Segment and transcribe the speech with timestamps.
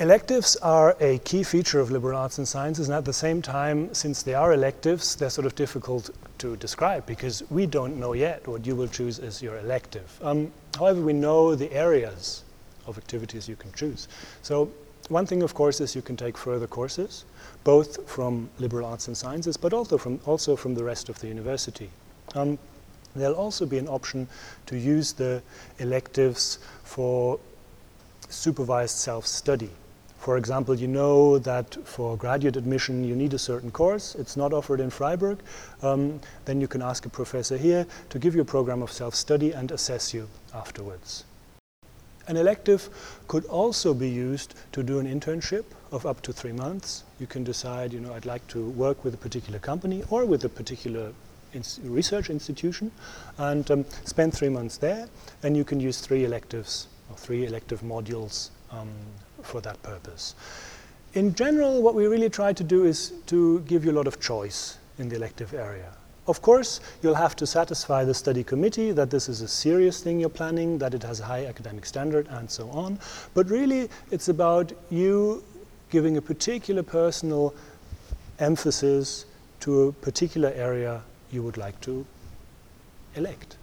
[0.00, 3.92] Electives are a key feature of liberal arts and sciences, and at the same time,
[3.92, 8.46] since they are electives, they're sort of difficult to describe because we don't know yet
[8.46, 10.16] what you will choose as your elective.
[10.22, 12.44] Um, however, we know the areas
[12.86, 14.06] of activities you can choose.
[14.42, 14.70] So
[15.08, 17.24] one thing, of course, is you can take further courses,
[17.64, 21.26] both from liberal arts and sciences, but also from, also from the rest of the
[21.26, 21.90] university.
[22.36, 22.56] Um,
[23.16, 24.28] there'll also be an option
[24.66, 25.42] to use the
[25.80, 27.40] electives for
[28.28, 29.70] supervised self-study.
[30.28, 34.14] For example, you know that for graduate admission you need a certain course.
[34.14, 35.38] It's not offered in Freiburg.
[35.80, 39.52] Um, then you can ask a professor here to give you a program of self-study
[39.52, 41.24] and assess you afterwards.
[42.26, 42.90] An elective
[43.26, 47.04] could also be used to do an internship of up to three months.
[47.18, 50.44] You can decide, you know, I'd like to work with a particular company or with
[50.44, 51.14] a particular
[51.82, 52.92] research institution
[53.38, 55.08] and um, spend three months there.
[55.42, 58.90] And you can use three electives or three elective modules um,
[59.42, 60.34] for that purpose.
[61.14, 64.20] In general, what we really try to do is to give you a lot of
[64.20, 65.92] choice in the elective area.
[66.26, 70.20] Of course, you'll have to satisfy the study committee that this is a serious thing
[70.20, 72.98] you're planning, that it has a high academic standard, and so on.
[73.32, 75.42] But really, it's about you
[75.88, 77.54] giving a particular personal
[78.38, 79.24] emphasis
[79.60, 82.04] to a particular area you would like to
[83.14, 83.56] elect.